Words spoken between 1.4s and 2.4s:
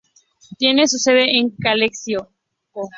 Calexico.